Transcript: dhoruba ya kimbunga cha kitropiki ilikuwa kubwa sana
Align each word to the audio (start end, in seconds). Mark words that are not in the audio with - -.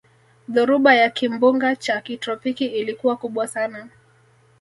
dhoruba 0.53 0.95
ya 0.95 1.09
kimbunga 1.09 1.75
cha 1.75 2.01
kitropiki 2.01 2.65
ilikuwa 2.65 3.15
kubwa 3.17 3.47
sana 3.47 3.89